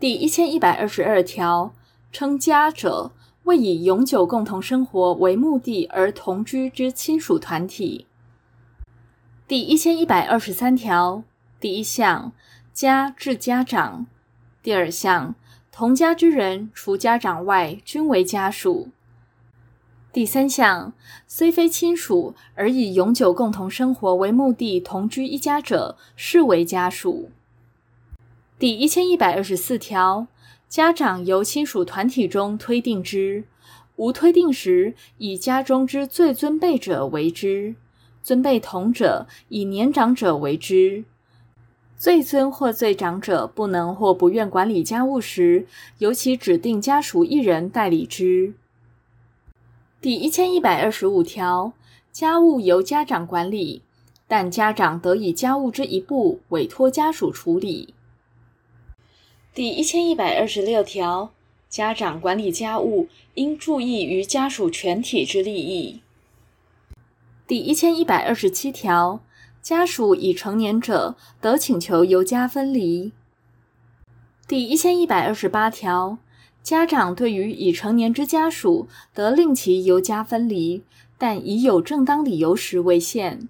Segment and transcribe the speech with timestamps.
[0.00, 1.72] 第一千一百二十二条，
[2.10, 3.12] 称家者，
[3.44, 8.06] 为以永久共同生活为目的而同居之亲属团体。
[9.46, 11.22] 第一千一百二十三条
[11.60, 12.32] 第一项，
[12.72, 14.06] 家至家长；
[14.62, 15.34] 第二项，
[15.70, 18.88] 同家之人除家长外，均为家属。
[20.12, 20.92] 第三项，
[21.26, 27.30] 虽非亲属而以永久共同生活为目的同居一家者，视为家属。
[28.62, 30.28] 第一千一百二十四条，
[30.68, 33.42] 家长由亲属团体中推定之，
[33.96, 37.74] 无推定时，以家中之最尊辈者为之，
[38.22, 41.02] 尊辈同者，以年长者为之。
[41.96, 45.66] 最尊或最长者不能或不愿管理家务时，
[45.98, 48.54] 由其指定家属一人代理之。
[50.00, 51.72] 第一千一百二十五条，
[52.12, 53.82] 家务由家长管理，
[54.28, 57.92] 但家长得以家务之一部委托家属处理。
[59.54, 61.30] 第一千一百二十六条，
[61.68, 66.00] 家长管理家务应注意于家属全体之利益。
[67.46, 69.20] 第一千一百二十七条，
[69.60, 73.12] 家属已成年者得请求由家分离。
[74.48, 76.16] 第一千一百二十八条。
[76.62, 80.82] 家长对于已成年之家属，得令其由家分离，
[81.18, 83.48] 但以有正当理由时为限。